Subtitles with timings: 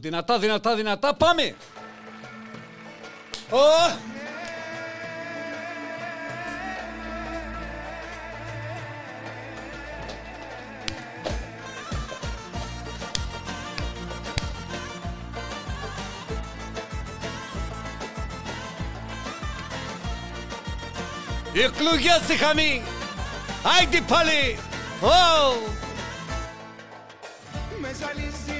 [0.00, 1.54] Δυνατά, δυνατά, δυνατά, πάμε!
[3.50, 3.58] Ω!
[21.54, 22.62] Εκλογές είχαμε!
[23.78, 24.58] Άιντε πάλι!
[25.00, 25.78] Ω!
[27.80, 28.59] Με ζαλίζει η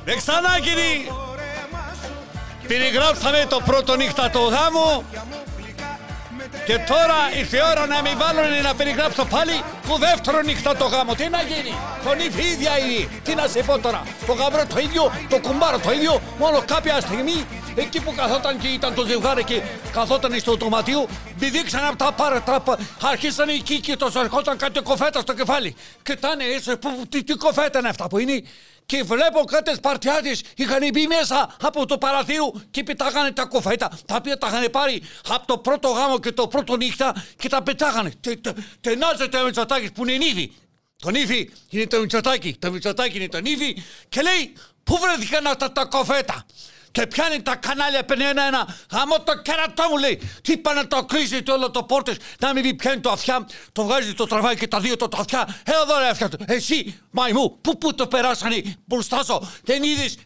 [0.00, 1.06] σου Δεν ξανά γίνει!
[1.06, 5.98] το αίμα σου Περιγράψαμε το πρώτο νύχτα το γάμο Για μου γλυκά
[6.36, 10.76] με και τώρα ήρθε η ώρα να με βάλουν να περιγράψω πάλι το δεύτερο νύχτα
[10.76, 11.14] το γάμο.
[11.14, 13.08] Τι να γίνει, τον ύφη ίδια είναι.
[13.24, 17.00] Τι να σε πω τώρα, το γαμπρό το ίδιο, το κουμπάρο το ίδιο, μόνο κάποια
[17.00, 22.12] στιγμή εκεί που καθόταν και ήταν το ζευγάρι και καθόταν στο δωματίο, μπηδήξαν από τα
[22.12, 25.76] πάρα τράπα, αρχίσαν εκεί και το ερχόταν κάτι κοφέτα στο κεφάλι.
[26.02, 28.42] Κοιτάνε έτσι, που, τι, τι κοφέτα είναι αυτά που είναι.
[28.86, 33.90] Και βλέπω κάτι παρτιάτες είχαν μπει μέσα από το παραθύρο και πετάγανε τα κοφέτα.
[34.06, 37.62] Τα οποία τα είχαν πάρει από το πρώτο γάμο και το πρώτο νύχτα και τα
[37.62, 38.12] πετάγανε.
[38.20, 40.52] Τε- τε- Τενάζεται ο Μητσοτάκης που είναι νύφη.
[40.96, 42.56] Το νύφη είναι το Μητσοτάκη.
[42.58, 44.52] Το Μητσοτάκη είναι το νύφη και λέει
[44.84, 46.46] πού βρέθηκαν αυτά τα κοφέτα;
[46.92, 48.76] Και πιάνει τα κανάλια, παίρνει ένα-ένα.
[48.92, 50.16] Γαμώ το κερατό μου λέει.
[50.42, 52.16] Τι είπα να το κλείσει το όλο το πόρτες.
[52.38, 55.60] Να μην πει πιάνει το αυτιά, το βγάζει το τραβάει και τα δύο το αυτιά.
[55.64, 56.44] Εδώ ρε αυτιά του.
[56.46, 59.50] Εσύ, μαϊμού, πού πού το περάσανε μπροστά σου.
[59.64, 60.16] Δεν είδες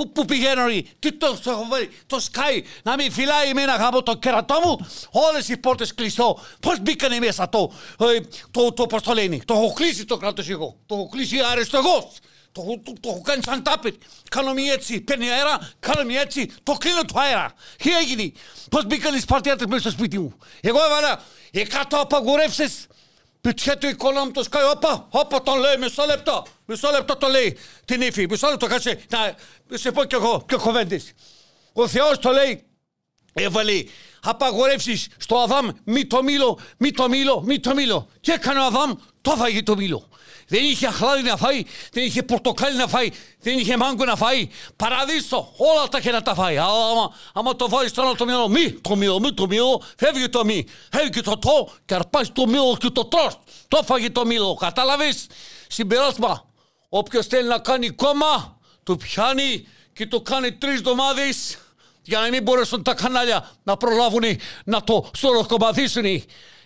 [0.00, 4.16] Πού, πού πηγαίνουν, τι το έχω βάλει, το σκάι, να μην φυλάει εμένα γάμο το
[4.16, 6.38] κερατό μου, όλες οι πόρτες κλειστό.
[6.60, 10.48] Πώς μπήκανε μέσα το, ε, το, το, πώς το λένε, το έχω κλείσει το κράτος
[10.48, 12.04] εγώ, το έχω κλείσει αριστεγός.
[12.52, 13.94] Το, έχω- το, το έχω κάνει σαν τάπετ.
[14.30, 17.52] Κάνω μία έτσι, παίρνει αέρα, κάνω μία έτσι, το κλείνω το αέρα.
[17.76, 18.32] Τι έγινε,
[18.70, 22.86] πώς μπήκαν οι Σπαρτιάτες μέσα στο σπίτι μου; Εγώ έβαλα 100 απαγορεύσεις
[23.40, 27.28] Πητσιέτο η κόλλα μου το σκάει, όπα, όπα τον λέει, μισό λεπτό, μισό λεπτό το
[27.28, 29.36] λέει την ύφη, μισό λεπτό κάτσε, να
[29.76, 31.12] σε πω κι εγώ, και κοβέντες.
[31.72, 32.62] Ο Θεός το λέει,
[33.32, 33.84] έβαλε
[34.22, 38.08] απαγορεύσεις στο Αδάμ, μη το μήλο, μη το μήλο, μη το μήλο.
[38.20, 40.08] Και έκανε ο Αδάμ, το φάγει το μήλο.
[40.50, 44.48] Δεν είχε αχλάδι να φάει, δεν είχε πορτοκάλι να φάει, δεν είχε μάγκο να φάει.
[44.76, 46.56] Παραδείσο, όλα τα είχε να τα φάει.
[46.56, 49.82] Αλλά άμα, άμα το βάλεις στο άλλο το μήλο, μη το μήλο, μη το μήλο,
[49.98, 50.66] φεύγει το μη.
[50.92, 53.38] Φεύγει το το και αρπάζει το μήλο και το τρως.
[53.68, 54.54] Το φάγει το μήλο.
[54.54, 55.26] Κατάλαβες,
[55.68, 56.44] συμπεράσμα.
[56.88, 61.58] Όποιος θέλει να κάνει κόμμα, το πιάνει και το κάνει τρεις εβδομάδες
[62.02, 64.24] για να μην μπορέσουν τα κανάλια να προλάβουν
[64.64, 66.04] να το σωροκομματίσουν.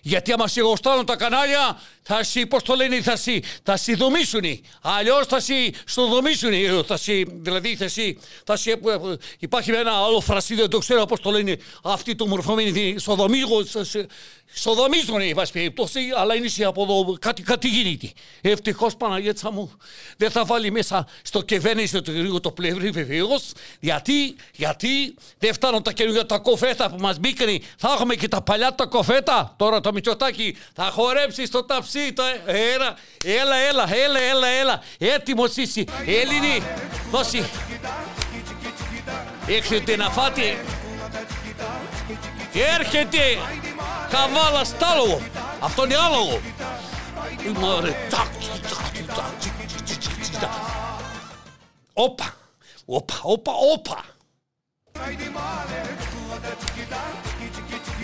[0.07, 3.95] Γιατί άμα σε γοστάνουν τα κανάλια, θα σι, πώς το λένε, θα σι, θα σι
[3.95, 4.43] δομήσουν.
[4.81, 6.53] Αλλιώς θα σι στο δομήσουν.
[6.87, 8.73] Θα σι, δηλαδή θα σι, θα σι,
[9.39, 13.63] υπάρχει ένα άλλο φρασί, δεν το ξέρω πώς το λένε, αυτοί το μορφωμένοι, στο δομίγο,
[14.57, 18.13] στο δομίζουν, εν πάση περιπτώσει, αλλά είναι σε από εδώ κάτι, κάτι γίνεται.
[18.41, 19.73] Ευτυχώς Παναγέτσα μου
[20.17, 25.83] δεν θα βάλει μέσα στο κυβέρνηση το γρήγορο το πλευρί βεβαίως, γιατί, γιατί δεν φτάνουν
[25.83, 29.55] τα καινούργια τα κοφέτα που μας μπήκαν, θα έχουμε και τα παλιά τα κοφέτα.
[29.59, 35.57] Τώρα το Μητσοτάκι θα χορέψει στο ταψί, το, έλα, έλα, έλα, έλα, έλα, έλα, έτοιμος
[35.57, 36.63] είσαι, Έλληνη,
[37.11, 37.45] δώσει.
[39.47, 40.57] Έχετε να φάτε.
[42.53, 43.19] Έρχεται
[44.11, 45.21] καβάλα στάλογο.
[45.61, 46.41] Αυτό είναι άλογο.
[47.59, 49.53] Μωρέ, τσακ, τσακ, τσακ, τσικ,
[49.85, 50.51] τσικ, τσικ, τσακ.
[51.93, 52.35] Όπα,
[52.85, 54.05] όπα, όπα, όπα.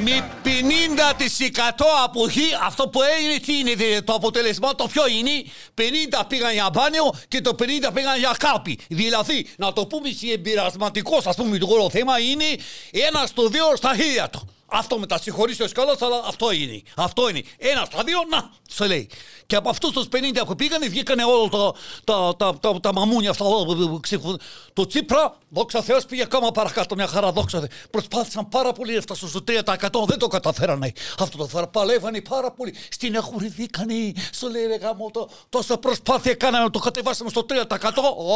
[0.03, 5.45] Με 50% αποχή, αυτό που έγινε, τι είναι δε, το αποτελεσμα, το ποιο είναι,
[5.75, 8.79] 50 πήγαν για μπάνιο και το 50 πήγαν για κάπη.
[8.89, 12.45] Δηλαδή, να το πούμε σε εμπειρασματικό, ας πούμε, το όλο θέμα είναι
[12.91, 14.49] ένα στο δύο στα χέρια του.
[14.73, 16.83] Αυτό με τα συγχωρήσεω καλά, αλλά αυτό είναι.
[16.97, 17.43] Αυτό είναι.
[17.59, 19.11] Ένα στα δύο, να, σε λέει.
[19.47, 21.73] Και από αυτούς τους 50 που πήγανε, βγήκανε όλα τα,
[22.05, 23.45] τα, τα, τα, τα μαμούνια αυτά.
[23.45, 24.41] όλα, ξεφου-
[24.73, 26.95] Το Τσίπρα, δόξα Θεώ, πήγε ακόμα παρακάτω.
[26.95, 27.69] Μια χαρά, δόξα Θεώ.
[27.91, 30.05] Προσπάθησαν πάρα πολύ, έφτασαν στο 3%.
[30.07, 30.93] Δεν το καταφέρανε.
[31.19, 32.75] Αυτό το φέρα παλεύανε πάρα πολύ.
[32.91, 34.13] Στην εχουρηθήκανε.
[34.35, 37.57] Σου λέει ρε γάμο, το, τόσα προσπάθεια κάναμε να το κατεβάσουμε στο 3%.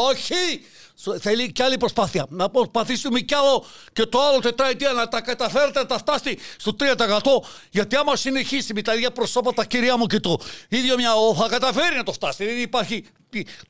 [0.08, 0.34] Όχι!
[1.02, 2.26] Σου- Θέλει κι άλλη προσπάθεια.
[2.28, 6.76] Να προσπαθήσουμε κι άλλο και το άλλο τετραετία να τα καταφέρετε να τα φτάσει στο
[6.78, 6.86] 3%.
[7.70, 10.38] Γιατί άμα συνεχίσει με τα ίδια προσώπατα, κυρία μου, και το
[10.68, 12.44] ίδιο μια θα καταφέρει να το φτάσει.
[12.44, 13.04] Δεν υπάρχει.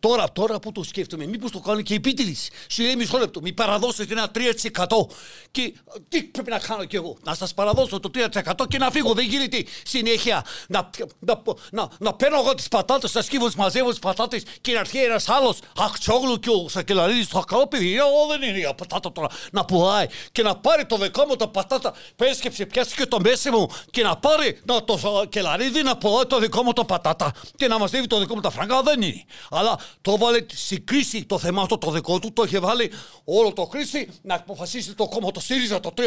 [0.00, 2.37] Τώρα, τώρα που το σκέφτομαι, μήπως το κάνει και η επίτηδη.
[2.69, 5.06] Σου λέει μισό λεπτό, μη παραδώσετε ένα 3%.
[5.50, 5.75] Και
[6.08, 9.12] τι πρέπει να κάνω κι εγώ, να σας παραδώσω το 3% και να φύγω.
[9.14, 13.90] Δεν γίνεται συνέχεια να, να, να, να παίρνω εγώ τις πατάτες, να σκύβω, τις μαζεύω
[13.90, 17.96] τις πατάτες και να έρθει ένας άλλος Αχτσόγλου και ο Σακελαρίδης το καλό παιδί.
[17.96, 21.49] Εγώ δεν είναι για πατάτα τώρα να πουλάει και να πάρει το δικό μου το
[21.49, 21.94] πατάτα.
[22.16, 26.38] Πέσκεψε, πιάσει και το μέση μου και να πάρει να, το Σακελαρίδη να πουλάει το
[26.38, 28.82] δικό μου το πατάτα και να μαζεύει το δικό μου τα φράγκα.
[28.82, 29.25] Δεν είναι.
[29.55, 32.93] Αλλά το βάλε στην κρίση το θέμα αυτό το δικό του, το είχε βάλει
[33.25, 36.03] όλο το κρίση να αποφασίσει το κόμμα το ΣΥΡΙΖΑ το 3%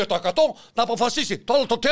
[0.74, 1.38] να αποφασίσει.
[1.38, 1.88] Το άλλο το 30%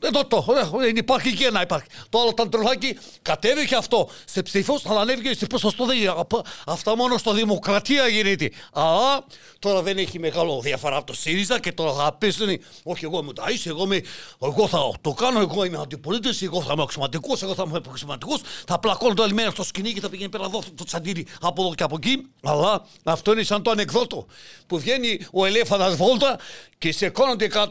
[0.00, 0.44] εδώ το,
[0.76, 1.86] ε, δεν υπάρχει και να υπάρχει.
[2.08, 5.84] Το άλλο το τρολάκι κατέβηκε αυτό σε ψήφος, αλλά ανέβηκε σε ποσοστό.
[5.86, 6.14] Δεν είναι.
[6.16, 8.50] Απ- Αυτά μόνο στο Δημοκρατία γίνεται.
[8.72, 9.24] Αλλά
[9.58, 12.48] τώρα δεν έχει μεγάλο διαφορά από το ΣΥΡΙΖΑ και τώρα θα πέσουν.
[12.82, 14.02] Όχι, εγώ είμαι ταΐς, εγώ, είμαι,
[14.42, 18.38] εγώ θα το κάνω, εγώ είμαι αντιπολίτης, εγώ θα είμαι αξιωματικός, εγώ θα είμαι αξιωματικό.
[18.66, 21.62] Θα πλακώνω το άλλη μέρα στο σκηνή και θα πηγαίνει πέρα εδώ το τσαντήρι από
[21.62, 22.26] εδώ και από εκεί.
[22.42, 24.26] Αλλά αυτό είναι σαν το ανεκδότο
[24.66, 26.38] που βγαίνει ο ελέφαντας βόλτα
[26.78, 27.68] και σηκώνονται 100.000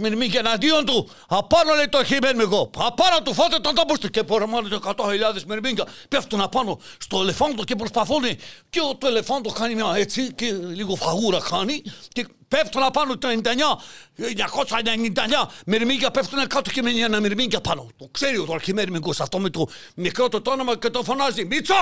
[0.00, 1.08] μυρμήγκια εναντίον του.
[1.28, 2.70] Απάνω λέει το χειμένο εγώ.
[2.78, 4.08] Απάνω του φάτε τον τόπο του.
[4.10, 5.84] Και πορεμάνε 100.000 μυρμήγκια.
[6.08, 8.22] Πέφτουν απάνω στο ελεφάντο και προσπαθούν.
[8.70, 11.82] Και ο- το ελεφάντο κάνει μια έτσι και λίγο φαγούρα κάνει.
[12.12, 13.78] Και πέφτουν απάνω το 99.
[14.16, 17.88] 999 μυρμήγκια πέφτουν κάτω και μένει ένα μυρμήγκια πάνω.
[17.96, 21.44] Το ξέρει ο αρχιμέρμικος αυτό με το μικρό του το όνομα και το φωνάζει.
[21.44, 21.74] Μίτσο,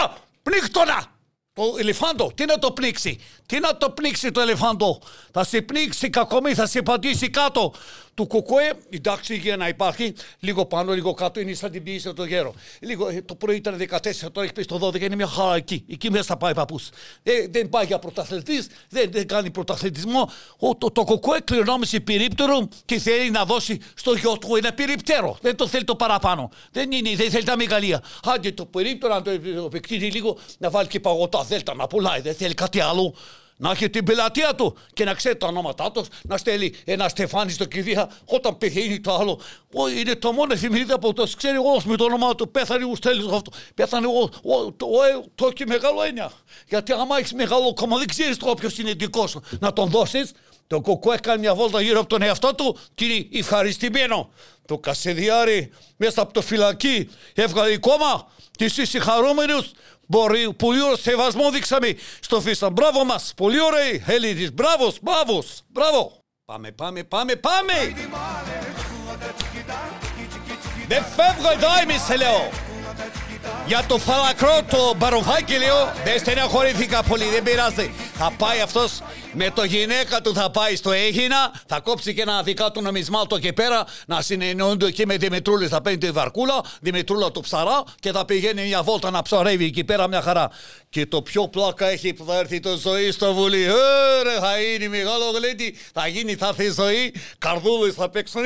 [0.42, 1.06] πνίχτονα!
[1.54, 5.02] Το ελεφάντο, τι να το πνίξει, τι να το πνίξει το ελεφάντο;
[5.32, 7.74] Θα σε πνίξει κακομή, θα σε πατήσει κάτω.
[8.14, 12.24] Του κουκουέ, εντάξει για να υπάρχει, λίγο πάνω, λίγο κάτω, είναι σαν την ποιήση το
[12.24, 12.54] γέρο.
[12.80, 15.84] Λίγο, ε, το πρωί ήταν 14, τώρα έχει πει στο 12, είναι μια χαρά εκεί.
[15.90, 16.88] Εκεί μέσα θα πάει παππούς.
[17.22, 20.30] Ε, δεν πάει για πρωταθλητής, δεν, δεν κάνει πρωταθλητισμό.
[20.58, 25.38] Ο, το, το κουκουέ κληρονόμησε περίπτερο και θέλει να δώσει στο γιο του ένα περιπτέρο.
[25.40, 26.50] Δεν το θέλει το παραπάνω.
[26.70, 28.02] Δεν, είναι, δεν θέλει τα μεγαλεία.
[28.24, 29.30] Άντε το περίπτερο, αν το
[29.64, 32.20] επεκτείνει λίγο, να βάλει και παγωτά δέλτα να πουλάει.
[32.20, 33.14] Δεν θέλει κάτι άλλο.
[33.62, 37.50] Να έχει την πελατεία του και να ξέρει τα ονόματά τους, να στέλνει ένα στεφάνι
[37.50, 39.40] στο κηδεία όταν πεθαίνει το άλλο.
[39.74, 42.50] Ω, είναι το μόνο εφημερίδα που το ξέρει όλος με το όνομά του.
[42.50, 43.50] Πέθανε ο Στέλιος αυτό.
[43.74, 46.32] Πέθανε ο, ο, το, ο, το έχει μεγάλο έννοια.
[46.68, 49.42] Γιατί άμα έχεις μεγάλο κόμμα, δεν ξέρεις τώρα ποιο είναι δικός σου.
[49.60, 50.32] Να τον δώσεις.
[50.66, 54.30] Το κοκό έκανε μια βόλτα γύρω από τον εαυτό του και είναι ευχαριστημένο.
[54.66, 59.70] Το Κασιδιάρη μέσα από το φυλακή έβγαλε κόμμα και εσείς συγχαρούμενους
[60.06, 62.70] Μπορεί, πολύ ωραίο σεβασμό δείξαμε στο φύσα.
[62.70, 64.52] Μπράβο μας, πολύ ωραίοι Έλληνες.
[64.52, 66.18] Μπράβος, μπράβος, μπράβο.
[66.44, 67.72] Πάμε, πάμε, πάμε, πάμε.
[70.88, 72.50] Δεν φεύγω εδώ εμείς, σε λέω.
[73.66, 79.02] Για το φαλακρό το μπαροφάκι λέω Δεν στεναχωρήθηκα πολύ δεν πειράζει Θα πάει αυτός
[79.34, 83.36] με το γυναίκα του θα πάει στο Έγινα Θα κόψει και ένα δικά του νομισμάτο
[83.36, 88.12] εκεί πέρα Να συνεννοούνται εκεί με Δημητρούλη Θα παίρνει τη βαρκούλα Δημητρούλα του ψαρά Και
[88.12, 90.50] θα πηγαίνει μια βόλτα να ψαρεύει εκεί πέρα μια χαρά.
[90.88, 93.66] Και το πιο πλάκα έχει που θα έρθει το ζωή στο βουλή
[94.20, 97.14] Ωραία θα είναι μεγάλο γλέντι Θα γίνει θα έρθει ζωή.
[97.38, 98.42] Καρδούλες θα παίξουν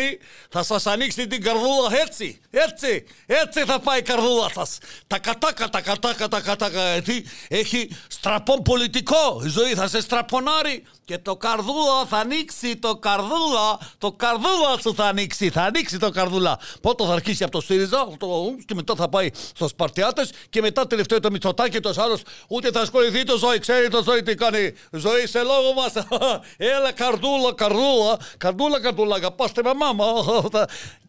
[0.49, 2.01] Θα σας ανοίξει την καρδούλα.
[2.07, 4.79] Έτσι Έτσι έτσι θα πάει η καρδούλα σας.
[5.07, 6.93] Τα κατάκα, τα κατάκα, τα κατάκα.
[6.93, 9.43] Γιατί έχει στραπών πολιτικό.
[9.45, 12.77] Η ζωή θα σε στραπονάρει και το καρδούλα θα ανοίξει.
[12.77, 15.51] Το καρδούλα, το καρδούλα σου θα ανοίξει.
[15.51, 16.59] Θα ανοίξει το καρδούλα.
[16.81, 18.27] Πότε θα αρχίσει από το ΣΥΡΙΖΑ το,
[18.67, 22.19] και μετά θα πάει στου Σπαρτιάτες και μετά τελευταίο το Μητσοτάκι το άλλο
[22.49, 23.59] ούτε θα ασχοληθεί το ζωή.
[23.59, 24.73] Ξέρει το ζωή τι κάνει.
[24.91, 25.93] Ζωή σε λόγο μας.
[26.77, 29.17] Έλα καρδούλα, καρδούλα, καρδούλα, καρδούλα.
[29.17, 30.05] Αγαπάστε με μάμα.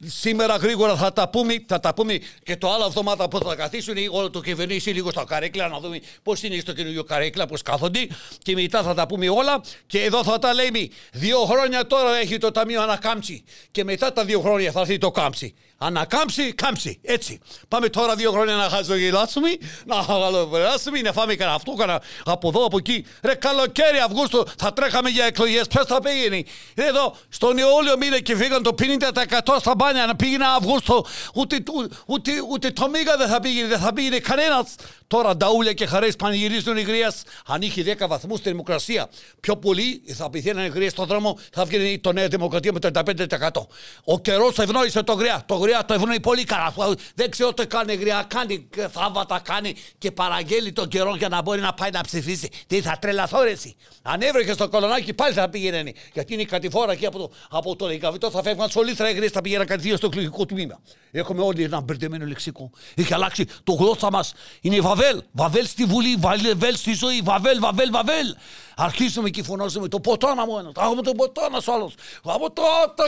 [0.06, 3.96] Σήμερα γρήγορα θα τα πούμε, θα τα πούμε και το άλλο εβδομάδα που θα καθίσουν
[4.12, 8.08] όλο το κυβερνήσει λίγο στο καρέκλα να δούμε πώς είναι στο καινούριο καρέκλα, πώς κάθονται
[8.42, 9.57] και μετά θα τα πούμε όλα
[9.88, 10.90] και εδώ θα τα λέμε.
[11.12, 15.12] Δύο χρόνια τώρα έχει το Ταμείο Ανακάμψη και μετά τα δύο χρόνια θα έρθει το
[15.12, 15.54] Κάμψη.
[15.78, 17.00] Ανακάμψη, κάμψη.
[17.04, 17.40] Έτσι.
[17.68, 19.50] Πάμε τώρα δύο χρόνια να χαζογελάσουμε,
[19.86, 23.06] να χαλοπεράσουμε, να φάμε κανένα αυτό, κανένα από εδώ, από εκεί.
[23.22, 25.68] Ρε καλοκαίρι, Αυγούστο, θα τρέχαμε για εκλογές.
[25.68, 26.44] Ποιος θα πήγαινε;
[26.76, 31.06] Εδώ, στον Ιούλιο μήνα και φύγαν το 50% στα μπάνια να πήγαινε Αυγούστο.
[31.34, 31.64] Ούτε,
[32.06, 34.76] ούτε, ούτε το μίγα δεν θα πήγαινε, δεν θα πήγαινε κανένας.
[35.08, 37.14] Τώρα νταούλια και χαρές πανηγυρίζουν οι γρία.
[37.46, 39.10] Αν είχε 10 βαθμούς στη δημοκρασία,
[39.40, 42.90] πιο πολύ θα πηγαίνανε οι γρίε στον δρόμο, θα βγαίνει το Νέα Δημοκρατία με το
[42.94, 43.68] 35%.
[44.04, 45.44] Ο καιρός ευνόησε το γριά.
[45.46, 46.74] Το γριά το ευνοεί πολύ καλά.
[47.16, 48.26] Δεν ξέρω τι κάνει η γριά.
[48.28, 52.50] Κάνει θαύματα, κάνει και παραγγέλει τον καιρό για να μπορεί να πάει να ψηφίσει.
[52.68, 53.76] Τι θα τρελαθώ ρε εσύ.
[54.02, 55.94] Αν έβρεχε στο κολονάκι πάλι θα πήγαινε.
[56.14, 59.30] Γιατί είναι η κατηφόρα εκεί από το, από το Λικαβιτό θα φεύγαν σολήθρα οι γρίε,
[59.30, 60.80] θα πήγαιναν κατηφόρα στο εκλογικό τμήμα.
[61.12, 62.72] Έχουμε όλοι ένα μπερδεμένο λεξικό.
[62.96, 64.34] Έχει αλλάξει το γλώσσα μας.
[64.62, 65.22] Είναι Βαβέλ.
[65.32, 67.22] Βαβέλ στη Βουλή, Βαβέλ στη ζωή.
[67.24, 68.36] Βαβέλ, Βαβέλ, Βαβέλ.
[68.80, 70.72] Αρχίζουμε και φωνάζουμε το ποτάνα μου ένας.
[70.78, 71.94] Έχουμε το ποτάνα σου άλλος.
[72.24, 72.64] Από το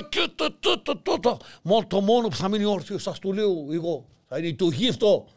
[0.10, 1.38] και το το το το το.
[1.62, 4.08] Μόνο το μόνο που θα μείνει όρθιος, σας το λέω εγώ.
[4.28, 5.28] Θα είναι το γύφτο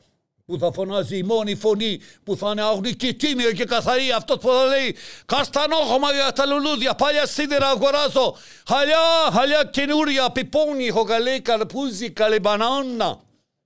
[0.45, 4.49] που θα φωνάζει η μόνη φωνή που θα είναι αγνική τίμια και καθαρή αυτός που
[4.49, 8.99] θα λέει Καστανόχωμα για τα λουλούδια, πάλια σίδερα αγοράζω χαλιά,
[9.33, 13.21] χαλιά καινούρια, πιπώνει, έχω καλέ καρπούζι, καλέ μπανάνα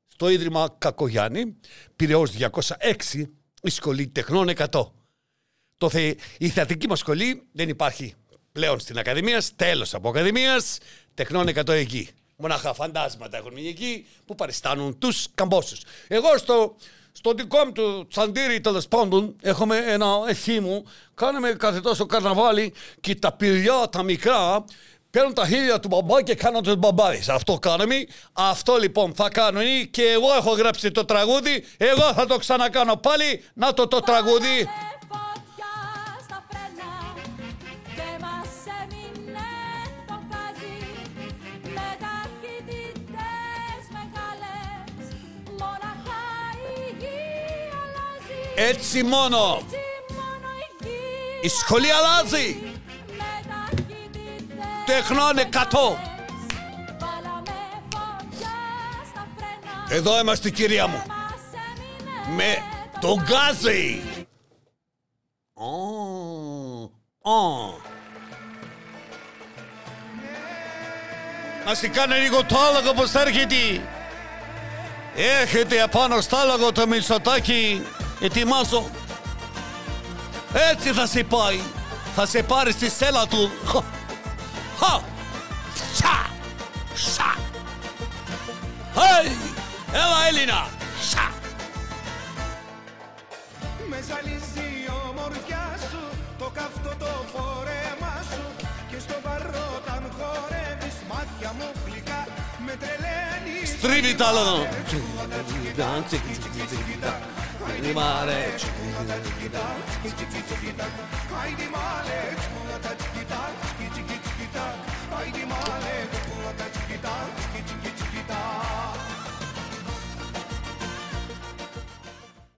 [0.06, 1.56] στο Ίδρυμα Κακογιάννη,
[1.96, 3.24] Πυραιός 206,
[3.62, 4.90] η Σχολή Τεχνών 100.
[5.78, 6.14] Το θε...
[6.38, 8.14] Η θεατρική μας σχολή δεν υπάρχει
[8.52, 10.78] πλέον στην Ακαδημίας, τέλος από Ακαδημίας,
[11.14, 12.08] Τεχνών 100 εκεί.
[12.36, 15.80] Μονάχα φαντάσματα έχουν μείνει εκεί που παριστάνουν τους καμπόσους.
[16.08, 16.76] Εγώ στο,
[17.12, 20.84] στο δικό μου το τσαντήρι τέλος πάντων έχουμε ένα ευχή μου.
[21.14, 24.64] Κάναμε κάθε τόσο καρναβάλι και τα πυριά τα μικρά
[25.10, 27.28] παίρνουν τα χέρια του μπαμπά και κάνουν τους μπαμπάδες.
[27.28, 27.94] Αυτό κάνουμε.
[28.32, 31.64] Αυτό λοιπόν θα κάνουν και εγώ έχω γράψει το τραγούδι.
[31.76, 33.44] Εγώ θα το ξανακάνω πάλι.
[33.54, 34.68] Να το το τραγούδι.
[48.56, 49.54] Έτσι μόνο.
[49.54, 49.76] Έτσι
[50.14, 50.48] μόνο
[50.82, 50.94] η γη
[51.42, 52.58] Η σχολή αλλάζει.
[53.06, 55.96] με ταχύτητες Τεχνών 100.
[57.00, 57.56] Βάλαμε
[57.90, 58.56] φωτιά
[59.10, 61.02] στα φρένα Εδώ είμαστε κυρία μου.
[61.06, 62.62] και μας έμεινε Με
[63.00, 64.02] το γκάζι.
[65.54, 65.66] Ω,
[67.30, 67.74] ω.
[71.66, 73.80] Να σε κάνω λίγο το άλογο πως έρχεται.
[75.42, 77.82] Έχετε απάνω στο άλογο το μισοτάκι.
[78.20, 78.90] Ετοιμάσω.
[80.70, 81.60] Έτσι θα σε πάει.
[82.14, 83.50] Θα σε πάρει στη σέλα του.
[83.66, 83.80] Χα.
[84.78, 85.00] Χα.
[85.94, 86.14] Σα.
[87.10, 87.34] Σα.
[88.98, 89.26] Hey!
[89.92, 90.68] Έλα Έλληνα.
[91.00, 91.24] Σα.
[93.90, 96.00] Με ζαλίζει η ομορφιά σου
[96.38, 102.26] Το καυτό το φόρεμά σου Και στο παρόταν χορεύεις Μάτια μου γλυκά
[102.66, 104.66] Με τρελαίνεις Στρίβει τα λόγω.
[107.66, 110.86] Haydi mare çıkın da gitar Gici gici gitar
[111.34, 114.74] Haydi mare çıkın da gitar Gici gici gitar
[115.10, 115.75] Haydi mare